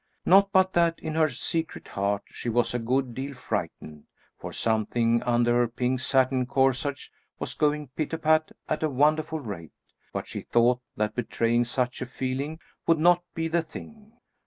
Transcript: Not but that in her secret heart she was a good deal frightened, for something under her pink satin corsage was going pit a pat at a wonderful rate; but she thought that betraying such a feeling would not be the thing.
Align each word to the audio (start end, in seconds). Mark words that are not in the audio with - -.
Not 0.25 0.51
but 0.51 0.73
that 0.73 0.97
in 0.97 1.13
her 1.13 1.29
secret 1.29 1.89
heart 1.89 2.23
she 2.31 2.49
was 2.49 2.73
a 2.73 2.79
good 2.79 3.13
deal 3.13 3.35
frightened, 3.35 4.05
for 4.39 4.51
something 4.51 5.21
under 5.21 5.53
her 5.57 5.67
pink 5.67 5.99
satin 5.99 6.47
corsage 6.47 7.09
was 7.37 7.53
going 7.53 7.89
pit 7.89 8.11
a 8.13 8.17
pat 8.17 8.49
at 8.67 8.81
a 8.81 8.89
wonderful 8.89 9.39
rate; 9.41 9.73
but 10.11 10.27
she 10.27 10.41
thought 10.41 10.81
that 10.97 11.13
betraying 11.13 11.65
such 11.65 12.01
a 12.01 12.07
feeling 12.07 12.59
would 12.87 12.97
not 12.97 13.23
be 13.35 13.47
the 13.47 13.61
thing. 13.61 14.13